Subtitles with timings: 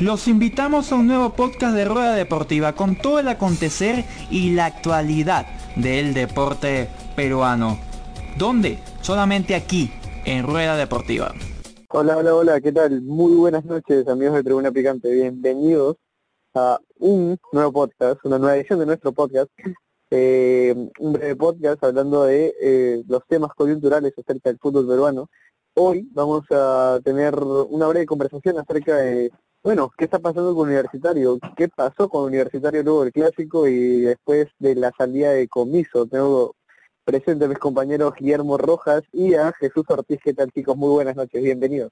[0.00, 4.66] Los invitamos a un nuevo podcast de Rueda Deportiva con todo el acontecer y la
[4.66, 7.78] actualidad del deporte peruano.
[8.36, 8.78] ¿Dónde?
[9.00, 9.90] Solamente aquí,
[10.26, 11.32] en Rueda Deportiva.
[11.88, 13.00] Hola, hola, hola, ¿qué tal?
[13.00, 15.10] Muy buenas noches, amigos de Tribuna Picante.
[15.10, 15.96] Bienvenidos
[16.54, 19.48] a un nuevo podcast, una nueva edición de nuestro podcast.
[20.10, 25.30] Eh, un breve podcast hablando de eh, los temas coyunturales acerca del fútbol peruano.
[25.72, 29.32] Hoy vamos a tener una breve conversación acerca de
[29.66, 31.40] bueno, ¿qué está pasando con Universitario?
[31.56, 36.06] ¿Qué pasó con Universitario luego del clásico y después de la salida de comiso?
[36.06, 36.54] Tengo
[37.02, 40.20] presente a mis compañeros Guillermo Rojas y a Jesús Ortiz.
[40.22, 40.76] ¿Qué tal chicos?
[40.76, 41.90] Muy buenas noches, bienvenidos.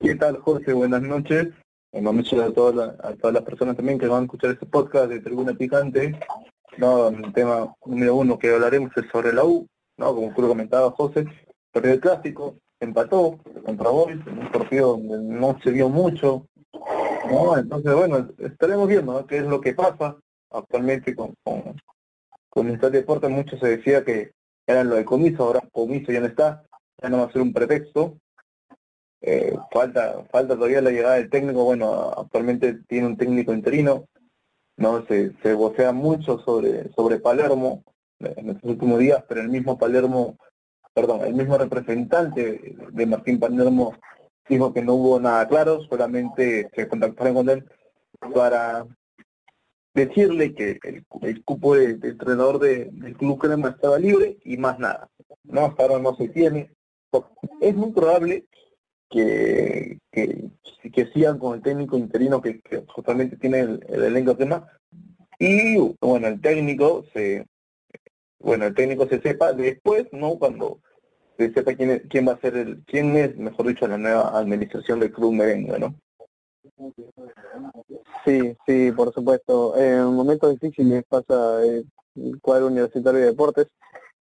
[0.00, 0.72] ¿Qué tal José?
[0.72, 1.46] Buenas noches.
[1.92, 5.10] Buenas noches a todas, a todas las personas también que van a escuchar este podcast
[5.10, 6.18] de Tribuna Picante.
[6.76, 9.64] No, el tema número uno que hablaremos es sobre la U,
[9.96, 10.12] ¿no?
[10.12, 11.24] Como tú lo comentabas, José,
[11.70, 16.46] perdió el clásico, empató contra Boys, en un partido donde no se vio mucho.
[17.30, 17.56] ¿no?
[17.56, 20.16] Entonces, bueno, estaremos viendo qué es lo que pasa
[20.50, 21.76] actualmente con, con,
[22.48, 23.30] con el Deportes.
[23.30, 24.32] Mucho se decía que
[24.66, 26.64] era lo de comiso, ahora comiso ya no está,
[27.02, 28.18] ya no va a ser un pretexto.
[29.20, 34.04] Eh, falta falta todavía la llegada del técnico, bueno, actualmente tiene un técnico interino,
[34.76, 37.82] no se, se vocea mucho sobre sobre Palermo
[38.20, 40.36] en estos últimos días, pero el mismo Palermo
[40.94, 43.94] perdón, el mismo representante de Martín Palermo
[44.48, 47.64] dijo que no hubo nada claro, solamente se contactaron con él
[48.32, 48.86] para
[49.92, 50.78] decirle que
[51.22, 55.08] el, cupo de, entrenador del Club Crema estaba libre y más nada.
[55.44, 56.70] No, hasta ahora no se tiene.
[57.60, 58.46] Es muy probable
[59.08, 60.50] que, que,
[60.92, 64.66] que sigan con el técnico interino que, justamente tiene el, el elenco tema
[65.38, 67.46] y bueno, el técnico se
[68.44, 70.38] bueno, el técnico se sepa después, ¿no?
[70.38, 70.78] Cuando
[71.38, 74.38] se sepa quién, es, quién va a ser el, quién es, mejor dicho, la nueva
[74.38, 75.94] administración del club merengue, ¿no?
[78.24, 79.76] Sí, sí, por supuesto.
[79.76, 81.86] En momentos difíciles pasa el
[82.40, 83.66] cuadro universitario de deportes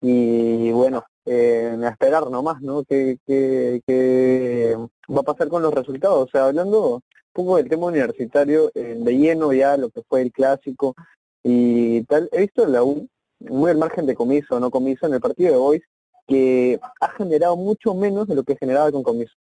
[0.01, 2.85] y bueno, eh, a esperar nomás, ¿no?
[2.85, 4.77] ¿Qué, qué, qué
[5.11, 6.27] va a pasar con los resultados?
[6.27, 7.03] O sea, hablando un
[7.33, 10.95] poco del tema universitario, eh, de lleno ya lo que fue el clásico
[11.43, 13.09] y tal, he visto la U,
[13.41, 15.83] muy al margen de comiso no comiso, en el partido de hoy
[16.27, 19.33] que ha generado mucho menos de lo que generaba con comiso.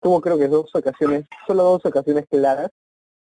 [0.00, 2.70] Tuvo creo que dos ocasiones, solo dos ocasiones claras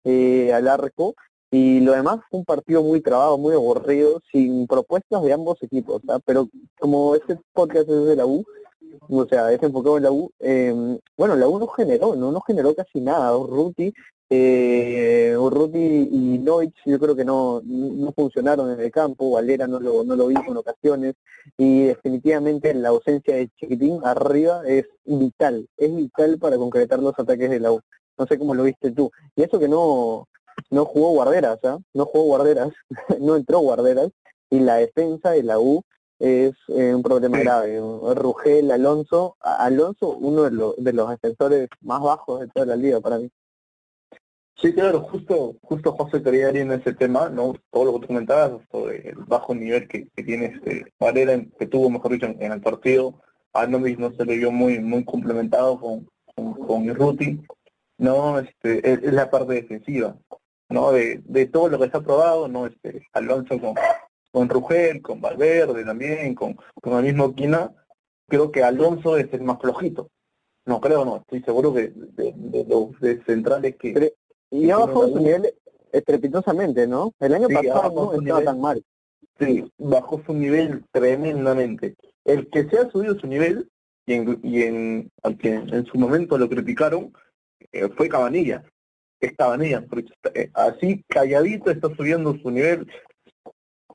[0.04, 1.14] eh, al arco
[1.50, 6.02] y lo demás fue un partido muy trabado, muy aburrido, sin propuestas de ambos equipos.
[6.24, 8.44] Pero como este podcast es de la U,
[9.08, 12.40] o sea, es enfocado en la U, eh, bueno, la U no generó, no, no
[12.42, 13.32] generó casi nada.
[13.32, 13.92] Ruti
[14.30, 19.80] eh, Urruti y Noich yo creo que no, no funcionaron en el campo, Valera no
[19.80, 21.14] lo, no lo vi en ocasiones
[21.56, 27.48] y definitivamente la ausencia de Chiquitín arriba es vital, es vital para concretar los ataques
[27.48, 27.80] de la U.
[28.18, 29.10] No sé cómo lo viste tú.
[29.36, 30.26] Y eso que no,
[30.70, 31.78] no jugó guarderas, ¿ah?
[31.94, 32.72] no jugó guarderas,
[33.20, 34.10] no entró guarderas
[34.50, 35.82] y la defensa de la U
[36.18, 37.80] es eh, un problema grave.
[38.14, 43.00] Rugel, Alonso, Alonso, uno de los, de los defensores más bajos de toda la liga
[43.00, 43.30] para mí.
[44.60, 47.54] Sí, claro, justo, justo José quería ir en ese tema, ¿no?
[47.70, 51.88] Todo lo que tú comentabas sobre el bajo nivel que, tiene este Valera, que tuvo,
[51.90, 53.22] mejor dicho, en, el partido.
[53.52, 57.40] A Novis no se le vio muy, muy complementado con, con, con Ruti,
[57.98, 58.40] ¿no?
[58.40, 60.16] Este, es, la parte defensiva,
[60.68, 60.90] ¿no?
[60.90, 62.66] De, de todo lo que se ha probado, ¿no?
[62.66, 63.74] Este, Alonso con,
[64.32, 67.72] con Rugel, con Valverde también, con, con el mismo Quina,
[68.26, 70.10] creo que Alonso es el más flojito.
[70.66, 72.34] No creo, no, estoy seguro que de,
[72.68, 72.90] los
[73.24, 74.14] centrales que...
[74.50, 75.54] Y ha bajado su nivel
[75.92, 77.12] estrepitosamente, ¿no?
[77.20, 78.84] El año pasado no estaba tan mal.
[79.38, 81.96] Sí, bajó su nivel tremendamente.
[82.24, 83.70] El que se ha subido su nivel,
[84.06, 87.12] y en, y en, al que en su momento lo criticaron,
[87.72, 88.64] eh, fue Cabanilla.
[89.20, 92.86] Es Cabanilla, porque eh, así calladito está subiendo su nivel,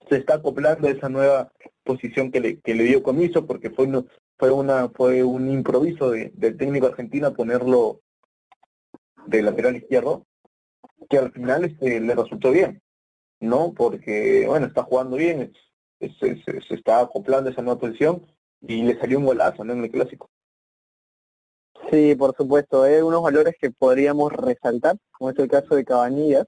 [0.09, 1.51] se está acoplando a esa nueva
[1.83, 3.87] posición que le, que le dio comiso, porque fue,
[4.37, 8.01] fue, una, fue un improviso de, del técnico argentino ponerlo
[9.25, 10.25] de lateral izquierdo,
[11.09, 12.81] que al final este, le resultó bien,
[13.39, 13.73] ¿no?
[13.73, 15.53] Porque, bueno, está jugando bien,
[15.99, 18.25] se, está acoplando esa nueva posición
[18.61, 19.73] y le salió un golazo, ¿no?
[19.73, 20.29] En el clásico.
[21.91, 26.45] Sí, por supuesto, hay unos valores que podríamos resaltar, como es el caso de Cabanillas,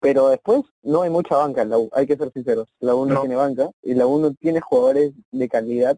[0.00, 3.06] pero después no hay mucha banca en la U, hay que ser sinceros, la U
[3.06, 5.96] no, tiene banca y la U no tiene jugadores de calidad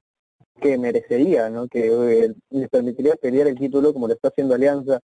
[0.60, 1.68] que merecería, ¿no?
[1.68, 5.00] Que eh, les permitiría pelear el título como lo está haciendo Alianza,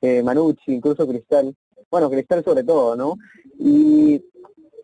[0.00, 1.54] eh, Manucci, incluso Cristal,
[1.90, 3.16] bueno, Cristal sobre todo, ¿no?
[3.58, 4.22] Y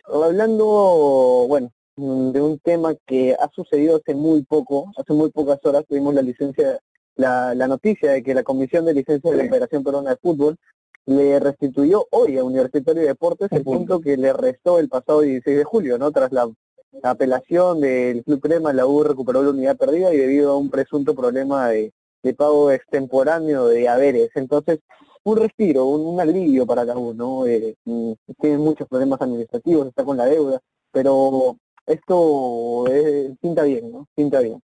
[0.07, 5.85] hablando, bueno, de un tema que ha sucedido hace muy poco, hace muy pocas horas
[5.89, 6.81] tuvimos la licencia
[7.17, 10.57] la, la noticia de que la Comisión de Licencia de la Federación Peruana de Fútbol
[11.07, 15.59] le restituyó hoy a Universitario de Deportes el punto que le restó el pasado 16
[15.59, 16.11] de julio, ¿no?
[16.11, 16.51] Tras la,
[17.03, 21.13] apelación del Club Crema, la U recuperó la unidad perdida y debido a un presunto
[21.17, 21.93] problema de,
[22.23, 24.31] de pago extemporáneo de haberes.
[24.37, 24.79] Entonces,
[25.25, 27.47] un respiro, un, alivio para la U, ¿no?
[27.47, 27.77] Eh,
[28.41, 30.61] tiene muchos problemas administrativos, está con la deuda,
[30.93, 31.57] pero
[31.87, 34.07] esto eh, pinta bien, ¿no?
[34.15, 34.61] Pinta bien.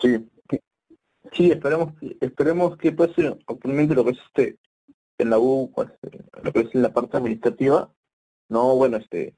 [0.00, 0.30] Sí,
[1.32, 4.58] sí, esperemos, esperemos que pase actualmente lo que es este
[5.18, 5.88] en la U, pues,
[6.42, 7.92] lo que es en la parte administrativa,
[8.48, 9.34] no, bueno, este,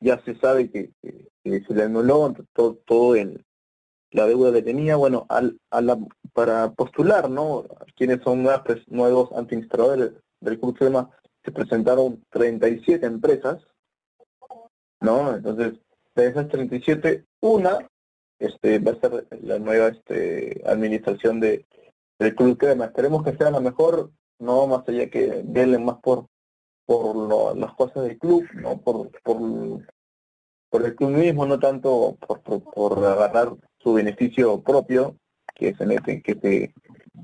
[0.00, 3.44] ya se sabe que, se le anuló todo, todo en
[4.10, 5.98] la deuda que tenía, bueno, al, a la,
[6.32, 7.64] para postular, ¿no?
[7.96, 8.46] Quienes son
[8.88, 10.78] nuevos administradores del Club
[11.44, 13.62] se presentaron 37 empresas,
[15.00, 15.34] ¿no?
[15.34, 15.74] Entonces,
[16.14, 17.88] de esas 37, una
[18.38, 21.66] este, va a ser la nueva este, administración de,
[22.18, 22.86] del Club Crema.
[22.86, 26.26] Esperemos que sea la mejor, no más allá que velen más por
[26.86, 29.38] por las cosas del club, no por, por,
[30.70, 33.54] por el club mismo, no tanto por, por, agarrar
[33.86, 35.14] su beneficio propio,
[35.54, 36.74] que se mete, que se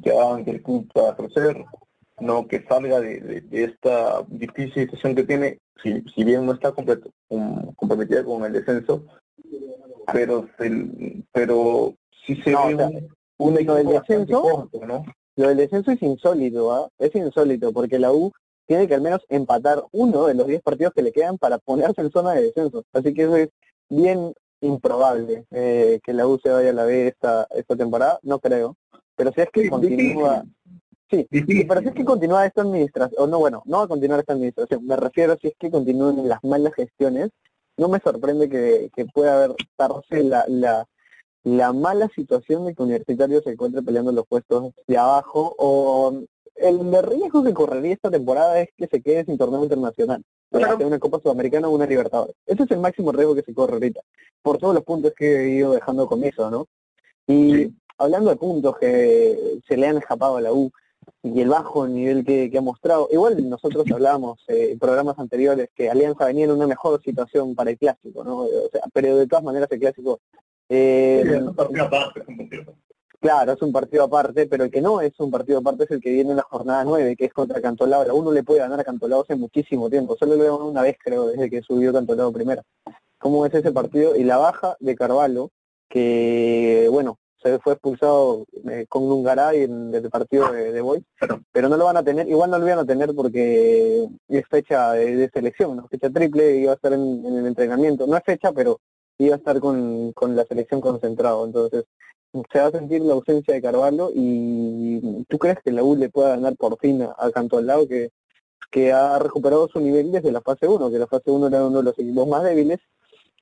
[0.01, 1.65] que hagan que el club pueda crecer,
[2.21, 7.11] no que salga de, esta difícil situación que tiene, si, si bien no está completo,
[7.75, 9.05] comprometida con el descenso,
[10.13, 10.49] pero
[11.33, 11.95] pero
[12.25, 13.03] sí se ve un,
[13.39, 15.05] un, del descenso, ¿no?
[15.35, 16.89] Lo del descenso es insólito, ¿ah?
[17.01, 18.33] es insólito, porque la U
[18.67, 22.03] tiene que al menos empatar uno de los 10 partidos que le quedan para ponerse
[22.03, 22.85] en zona de descenso.
[22.93, 23.49] Así que eso es
[23.89, 24.33] bien
[24.63, 28.77] improbable eh, que la U se vaya a la B esta, esta temporada, no creo.
[29.17, 30.45] Pero si es que continúa...
[31.11, 31.29] Sí,
[31.69, 34.33] pero si es que continúa esta administración, o no, bueno, no va a continuar esta
[34.33, 37.29] administración, me refiero si es que continúan las malas gestiones,
[37.77, 39.55] no me sorprende que, que pueda haber
[40.25, 40.89] la, la,
[41.45, 46.23] la mala situación de que Universitario se encuentre peleando los puestos de abajo o
[46.57, 50.87] el riesgo que correría esta temporada es que se quede sin torneo internacional, claro.
[50.87, 52.37] una Copa Sudamericana o una Libertadores.
[52.47, 54.01] Ese es el máximo riesgo que se corre ahorita,
[54.43, 56.67] por todos los puntos que he ido dejando con eso, ¿no?
[57.27, 60.71] Y hablando de puntos que se le han escapado a la U
[61.23, 66.27] y el bajo nivel que, ha mostrado, igual nosotros hablábamos en programas anteriores que Alianza
[66.27, 68.39] venía en una mejor situación para el clásico, ¿no?
[68.39, 70.21] O sea, pero de todas maneras el clásico
[70.69, 71.41] eh,
[73.23, 76.01] claro, es un partido aparte, pero el que no es un partido aparte es el
[76.01, 78.15] que viene en la jornada 9, que es contra Cantolao.
[78.15, 81.29] Uno le puede ganar a Cantolao hace muchísimo tiempo, solo lo ganado una vez creo,
[81.29, 82.63] desde que subió Cantolao primero.
[83.19, 84.17] ¿Cómo es ese partido?
[84.17, 85.51] Y la baja de Carvalho,
[85.89, 91.05] que bueno, se fue expulsado eh, con Lungaray en el partido de, de Boys,
[91.53, 94.93] pero no lo van a tener, igual no lo van a tener porque es fecha
[94.93, 95.89] de, selección, ¿no?
[95.89, 98.81] fecha triple, iba a estar en, en, el entrenamiento, no es fecha, pero
[99.19, 101.85] iba a estar con, con la selección concentrado, entonces
[102.51, 106.09] se va a sentir la ausencia de Carvalho y ¿tú crees que la U le
[106.09, 108.11] pueda ganar por fin a, Canto al lado que,
[108.71, 111.79] que ha recuperado su nivel desde la fase 1, que la fase 1 era uno
[111.79, 112.79] de los equipos más débiles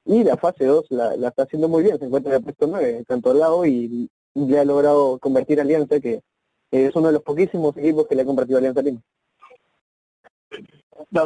[0.04, 2.66] y la fase 2 la, la está haciendo muy bien, se encuentra en el puesto
[2.66, 6.22] 9, Canto al lado y le ha logrado convertir a Alianza que
[6.70, 9.00] es uno de los poquísimos equipos que le ha convertido a Alianza Lima.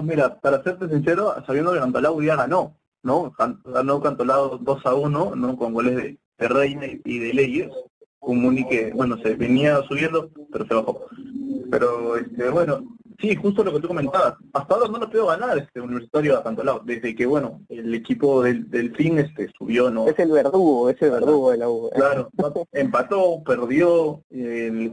[0.02, 3.34] Mira, para serte sincero, sabiendo que Cantolao ya ganó, ¿no?
[3.64, 5.56] Ganó Cantolao 2 a 1, ¿no?
[5.56, 7.70] Con goles de, de Reina y de Leyes,
[8.20, 11.06] un Muni que, bueno, se venía subiendo, pero se bajó.
[11.70, 15.58] Pero, este, bueno, sí, justo lo que tú comentabas, hasta ahora no lo puedo ganar
[15.58, 20.06] este universitario a lado desde que, bueno, el equipo del, del fin este, subió, ¿no?
[20.06, 21.88] Es el verdugo, es el verdugo de la U.
[21.88, 21.90] ¿eh?
[21.94, 22.30] Claro,
[22.72, 24.22] empató, perdió,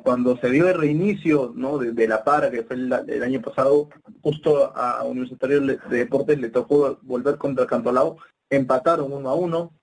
[0.04, 1.78] cuando se dio el reinicio, ¿no?
[1.78, 3.90] De, la para, que fue el, año pasado,
[4.22, 8.18] justo a Universitario de Deportes le tocó volver contra Cantolao,
[8.50, 9.74] empataron uno a uno,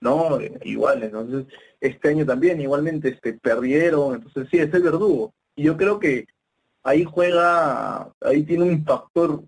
[0.00, 0.38] ¿no?
[0.62, 1.46] Igual, entonces,
[1.80, 5.34] este año también igualmente este, perdieron, entonces sí, es el verdugo.
[5.56, 6.26] Y yo creo que
[6.82, 9.42] ahí juega, ahí tiene un factor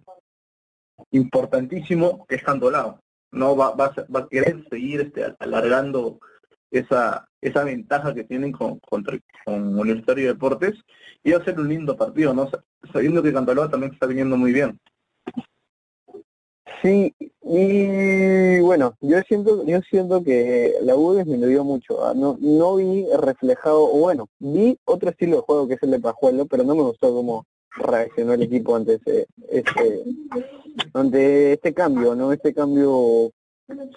[1.13, 3.01] importantísimo que es Cantolao,
[3.33, 3.57] ¿no?
[3.57, 6.19] Va, va, va a querer seguir este, alargando
[6.71, 10.75] esa esa ventaja que tienen con, contra, con Universitario de Deportes
[11.23, 12.51] y va a ser un lindo partido, ¿no?
[12.93, 14.79] Sabiendo que Cantolao también está viniendo muy bien.
[16.83, 22.05] Sí, y bueno, yo siento, yo siento que la U disminuyó mucho.
[22.05, 22.15] ¿ah?
[22.15, 26.47] No, no vi reflejado, bueno, vi otro estilo de juego que es el de Pajuelo,
[26.47, 27.47] pero no me gustó cómo
[27.77, 30.05] reaccionó el equipo ante ese, este,
[30.95, 32.33] ante este cambio, ¿no?
[32.33, 33.31] Este cambio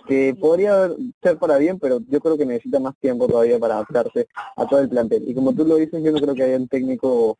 [0.08, 0.90] que podría
[1.22, 4.82] ser para bien, pero yo creo que necesita más tiempo todavía para adaptarse a todo
[4.82, 5.28] el plantel.
[5.28, 7.38] Y como tú lo dices, yo no creo que haya un técnico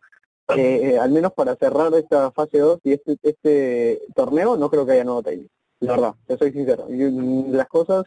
[0.50, 4.94] eh, al menos para cerrar esta fase 2 y este, este torneo, no creo que
[4.94, 5.52] haya nuevo técnico.
[5.80, 6.88] La verdad, te soy sincero.
[6.90, 8.06] las cosas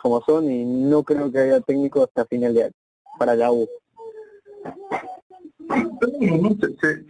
[0.00, 2.74] como son y no creo que haya técnico hasta final de año
[3.18, 3.68] para la U.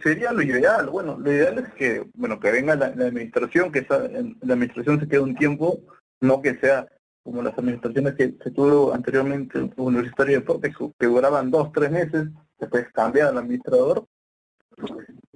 [0.01, 0.89] sería lo ideal.
[0.89, 5.07] Bueno, lo ideal es que, bueno, que venga la, administración, que esa, la administración se
[5.07, 5.79] quede un tiempo,
[6.21, 6.87] no que sea
[7.23, 11.71] como las administraciones que se tuvo anteriormente en el Universitario de Deportes, que duraban dos,
[11.71, 14.05] tres meses, después cambiar al administrador,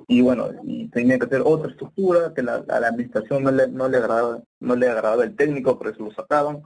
[0.07, 3.67] y bueno, y tenía que hacer otra estructura, que la, a la administración no le,
[3.67, 6.63] no le agradaba, no le agradaba el técnico, por eso lo sacaban,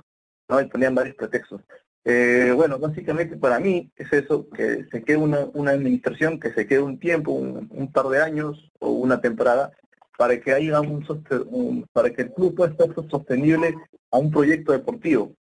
[0.50, 0.62] ¿no?
[0.62, 1.62] y ponían varios pretextos.
[2.10, 6.65] Eh, bueno, básicamente para mí es eso, que se quede una, una administración, que se
[6.65, 9.74] quede un tiempo, un, par de años o una temporada,
[10.17, 13.75] para que haya un, para que el club pueda estar sostenible
[14.12, 15.34] a un proyecto deportivo,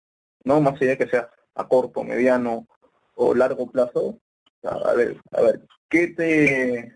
[0.43, 2.67] no más allá que sea a corto, mediano
[3.15, 4.19] o largo plazo.
[4.63, 6.93] A ver, a ver, ¿qué te,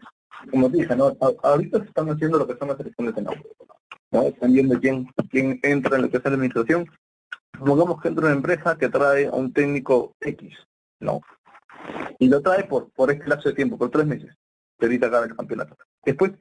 [0.50, 1.16] como dije, ¿no?
[1.44, 3.22] ahorita se están haciendo lo que son las elecciones de
[4.12, 4.24] ¿no?
[4.24, 6.90] Están viendo quién, quién entra en lo que es la administración
[7.62, 10.58] supongamos que entra una empresa que trae a un técnico X,
[11.00, 11.22] ¿no?
[12.18, 14.36] Y lo trae por, por este lapso de tiempo, por tres meses,
[14.80, 15.78] que ahorita acaba el campeonato.
[16.04, 16.32] Después,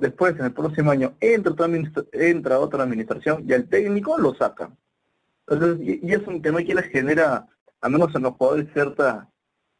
[0.00, 1.68] después en el próximo año entra otra,
[2.12, 4.70] entra otra administración y el técnico lo saca.
[5.46, 7.46] Entonces, y, eso que no quiere genera,
[7.80, 9.30] al menos en los jugadores, cierta,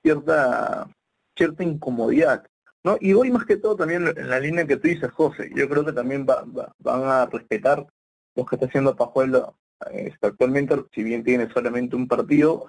[0.03, 0.89] cierta,
[1.37, 2.47] cierta incomodidad.
[2.85, 2.97] ¿No?
[3.01, 5.85] Y hoy más que todo también en la línea que tú dices, José, yo creo
[5.85, 6.45] que también va,
[6.79, 7.87] van a respetar
[8.35, 9.57] lo que está haciendo Pajuelo
[9.91, 12.67] este, actualmente, si bien tiene solamente un partido,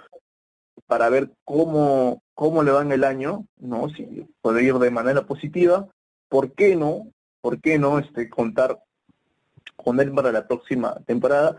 [0.87, 3.89] para ver cómo, cómo le va en el año, ¿no?
[3.89, 5.87] Si puede ir de manera positiva,
[6.29, 7.11] ¿por qué no?
[7.41, 8.79] ¿Por qué no este, contar
[9.75, 11.57] con él para la próxima temporada?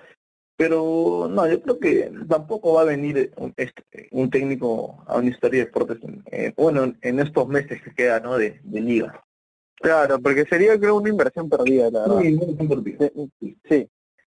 [0.57, 5.29] Pero no, yo creo que tampoco va a venir un, este, un técnico a un
[5.29, 5.99] historia de deportes,
[6.57, 8.39] bueno, en estos meses que queda, ¿no?
[8.39, 9.25] De, de liga.
[9.77, 12.21] Claro, porque sería creo una inversión perdida, la verdad.
[13.41, 13.89] Sí, sí.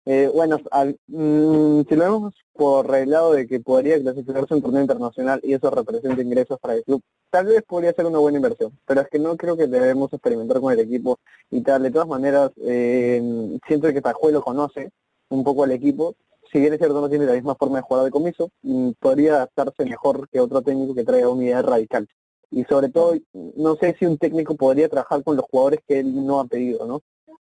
[0.08, 0.60] Eh, bueno,
[1.08, 5.54] mm, si lo vemos por el lado de que podría clasificarse un torneo internacional y
[5.54, 9.10] eso representa ingresos para el club, tal vez podría ser una buena inversión, pero es
[9.10, 11.18] que no creo que debemos experimentar con el equipo
[11.50, 11.82] y tal.
[11.84, 13.20] De todas maneras, eh,
[13.68, 14.92] siento que Pajuelo conoce
[15.30, 16.16] un poco al equipo.
[16.52, 19.36] Si bien es cierto no tiene la misma forma de jugar de comiso, mm, podría
[19.36, 22.08] adaptarse mejor que otro técnico que traiga una idea radical.
[22.52, 26.26] Y sobre todo, no sé si un técnico podría trabajar con los jugadores que él
[26.26, 27.02] no ha pedido, ¿no?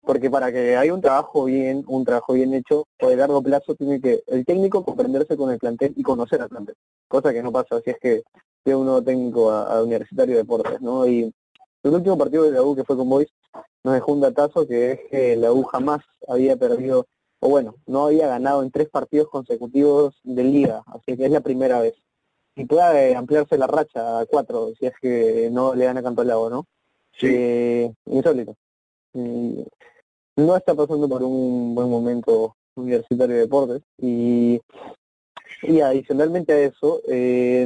[0.03, 3.73] porque para que haya un trabajo bien, un trabajo bien hecho, o de largo plazo,
[3.75, 6.75] tiene que el técnico comprenderse con el plantel y conocer al plantel,
[7.07, 8.23] cosa que no pasa si es que
[8.63, 11.07] tiene uno técnico a, Universitario de Deportes, ¿no?
[11.07, 11.33] Y
[11.83, 13.29] el último partido de la U que fue con Boys
[13.83, 17.07] nos dejó un datazo que es que la U jamás había perdido,
[17.43, 21.41] o bueno, no había ganado en tres partidos consecutivos de liga, así que es la
[21.41, 21.95] primera vez.
[22.55, 26.23] Y puede ampliarse la racha a cuatro, si es que no le dan a Canto
[26.23, 26.67] Lago, ¿no?
[27.11, 27.27] Sí.
[27.29, 28.55] Eh, insólito
[30.35, 34.59] no está pasando por un buen momento universitario de deportes y,
[35.63, 37.65] y adicionalmente a eso, eh,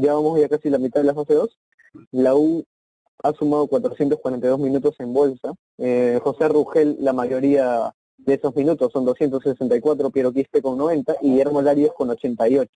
[0.00, 1.58] ya vamos ya casi la mitad de la fase 2,
[2.12, 2.64] la U
[3.22, 9.04] ha sumado 442 minutos en bolsa, eh, José Rugel la mayoría de esos minutos son
[9.04, 12.70] 264, Piero Quispe con 90 y Guillermo Larios con 88.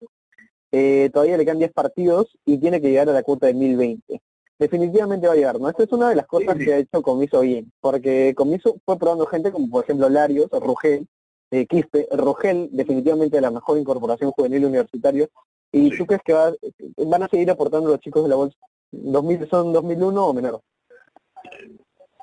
[0.73, 4.21] Eh, todavía le quedan 10 partidos y tiene que llegar a la cuota de 1020
[4.61, 5.71] definitivamente va a llegar, ¿no?
[5.71, 9.27] Esta es una de las cosas que ha hecho Comiso bien, porque Comiso fue probando
[9.27, 11.09] gente como por ejemplo Larios, Rogel,
[11.51, 15.31] eh, Quispe, Rogel definitivamente la mejor incorporación juvenil universitario,
[15.73, 18.59] y tú crees que van a seguir aportando los chicos de la bolsa,
[18.93, 20.61] 2000, ¿son 2001 o menor?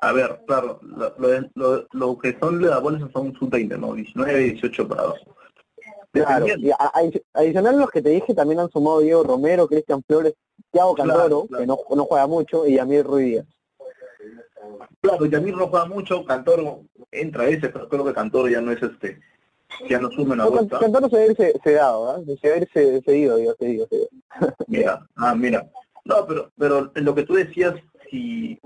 [0.00, 0.80] A ver, claro,
[1.54, 3.94] lo, lo, que son de la bolsa son sub-20, ¿no?
[3.94, 5.14] 19, 18 para
[6.10, 6.70] Claro, y
[7.34, 10.34] adicional los que te dije también han sumado Diego Romero, Cristian Flores,
[10.70, 13.46] Thiago Cantoro, que no, no juega mucho, y Amir Ruiz Díaz.
[15.00, 18.82] Claro, Yamir no juega mucho, Cantoro entra ese, pero creo que Cantoro ya no es
[18.82, 19.20] este,
[19.88, 22.38] ya no sume una no, Cantoro se debe irse sedado, ¿eh?
[22.40, 24.08] se debe irse cedido, digo, cedido, cedido.
[24.66, 25.68] Mira, ah, mira.
[26.04, 27.74] No, pero, pero lo que tú decías,
[28.10, 28.58] si,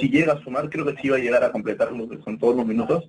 [0.00, 2.56] llega a sumar, creo que sí va a llegar a completar lo que son todos
[2.56, 3.08] los minutos.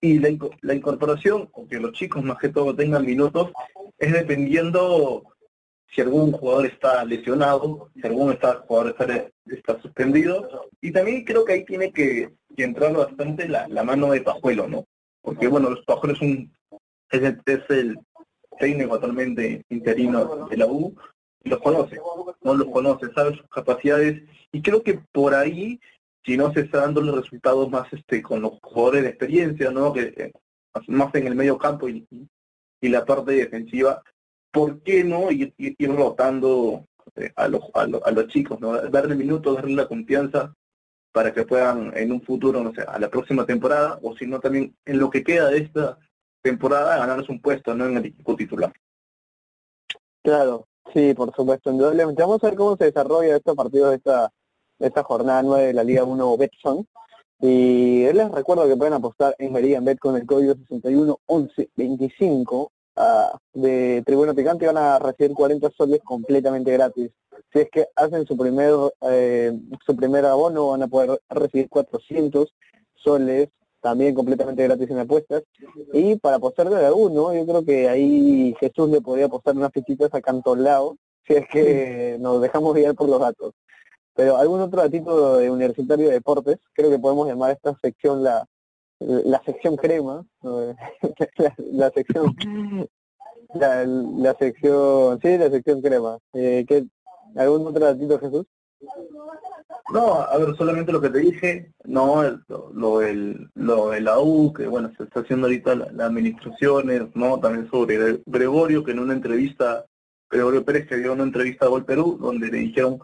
[0.00, 3.52] Y la, incorporación, o que los chicos más que todo tengan minutos,
[3.98, 5.24] es dependiendo
[5.92, 10.70] si algún jugador está lesionado, si algún está, jugador está, está suspendido.
[10.80, 14.84] Y también creo que ahí tiene que, entrar bastante la, mano de Pajuelo, ¿no?
[15.22, 16.52] Porque bueno, los Pajuelo es, un,
[17.10, 17.98] es, el, es el
[18.58, 20.94] técnico actualmente interino de la U,
[21.44, 21.98] los conoce,
[22.42, 25.80] no los conoce, sabe sus capacidades, y creo que por ahí,
[26.24, 29.92] si no se está dando los resultados más este con los jugadores de experiencia, ¿no?
[29.92, 30.32] Que eh,
[30.88, 32.06] más en el medio campo y,
[32.80, 34.02] y la parte defensiva,
[34.50, 38.72] ¿por qué no ir, ir, rotando eh, a, los, a, los, chicos, ¿no?
[38.90, 40.54] darle minutos, darle la confianza
[41.12, 44.38] para que puedan en un futuro, no sé, a la próxima temporada, o si no
[44.40, 45.98] también en lo que queda de esta
[46.42, 47.86] temporada, ganarse un puesto ¿no?
[47.86, 48.72] en el equipo titular.
[50.22, 52.22] Claro, Sí, por supuesto, indudablemente.
[52.22, 54.32] Vamos a ver cómo se desarrolla estos partidos de esta,
[54.78, 56.86] esta jornada 9 de la Liga 1 Betson.
[57.40, 63.02] Y les recuerdo que pueden apostar en Meridian Bet con el código 611125 uh,
[63.54, 67.10] de Tribuna Picante y van a recibir 40 soles completamente gratis.
[67.52, 72.52] Si es que hacen su primer eh, su primer abono van a poder recibir 400
[72.94, 73.48] soles
[73.80, 75.42] también completamente gratis en apuestas.
[75.92, 80.12] Y para apostar de alguno, yo creo que ahí Jesús le podría apostar unas fichitas
[80.14, 80.96] a Cantolao,
[81.26, 83.54] si es que nos dejamos guiar por los datos.
[84.14, 88.22] Pero algún otro datito de Universitario de Deportes, creo que podemos llamar a esta sección
[88.22, 88.46] la,
[88.98, 92.36] la sección crema, la, sección
[93.54, 96.18] la, la, sección, sí, la sección crema.
[96.34, 96.84] Eh, ¿qué,
[97.36, 98.46] ¿Algún otro datito, Jesús?
[99.92, 102.22] No, a ver, solamente lo que te dije, no,
[102.72, 107.14] lo, del, lo de la U, que bueno, se está haciendo ahorita las la administraciones,
[107.14, 109.84] no, también sobre Gregorio, que en una entrevista,
[110.30, 113.00] Gregorio Pérez que dio una entrevista a Gol Perú, donde le dijeron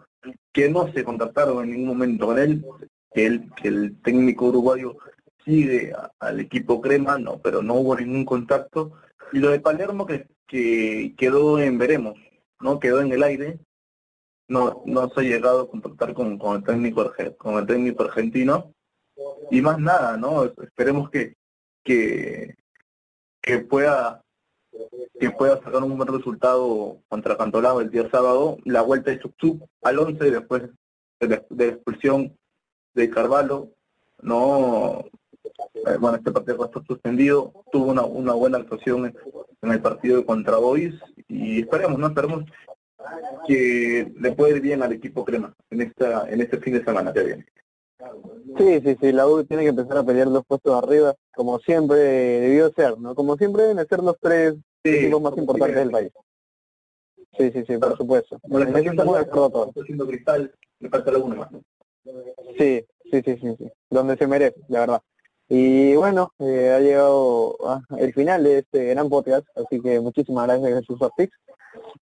[0.51, 2.65] que no se contactaron en ningún momento con él,
[3.13, 4.97] que, él, que el técnico uruguayo
[5.43, 8.93] sigue al equipo crema, no, pero no hubo ningún contacto.
[9.33, 12.15] Y lo de Palermo que, que quedó en veremos,
[12.59, 12.79] ¿no?
[12.79, 13.59] Quedó en el aire,
[14.47, 18.73] no, no se ha llegado a contactar con, con el técnico con el técnico argentino
[19.51, 20.45] y más nada, ¿no?
[20.45, 21.35] Esperemos que,
[21.83, 22.55] que,
[23.41, 24.23] que pueda
[25.19, 29.63] que pueda sacar un buen resultado contra Cantolao el día sábado, la vuelta de Chucchuc
[29.81, 30.63] al 11 después
[31.19, 32.37] de la, expulsión
[32.93, 33.69] de Carvalho,
[34.21, 35.05] no
[35.73, 39.15] eh, bueno, este partido está suspendido, tuvo una, una buena actuación en,
[39.63, 40.93] en el partido contra Boys
[41.27, 42.07] y esperemos, ¿no?
[42.07, 42.45] Esperemos
[43.47, 47.13] que le puede ir bien al equipo crema en esta en este fin de semana
[47.13, 47.45] que viene.
[48.57, 51.97] Sí, sí, sí, la U tiene que empezar a pelear los puestos arriba, como siempre
[51.97, 53.15] debió ser, ¿no?
[53.15, 56.11] Como siempre deben ser los tres equipos más importantes del país.
[57.37, 58.39] Sí, sí, sí, por supuesto.
[58.39, 59.77] Como en eso estamos de acuerdo todos.
[59.77, 61.49] haciendo cristal, me falta alguno más.
[62.57, 65.01] Sí, sí, sí, sí, sí, donde se merece, la verdad.
[65.49, 70.45] Y bueno, eh, ha llegado ah, el final de este gran podcast, así que muchísimas
[70.45, 71.29] gracias Jesús Ortiz.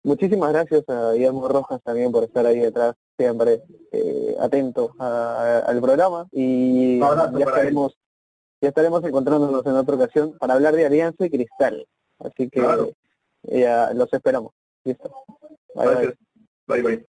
[0.02, 6.26] Muchísimas gracias a Guillermo Rojas también por estar ahí detrás, siempre eh, atento al programa
[6.32, 7.96] y ya estaremos,
[8.60, 11.86] ya estaremos encontrándonos en otra ocasión para hablar de Alianza y Cristal.
[12.18, 12.62] Así que
[13.42, 14.52] ya los esperamos.
[14.84, 15.10] Listo.
[15.74, 16.16] bye.
[16.66, 16.82] bye.
[16.82, 17.06] bye.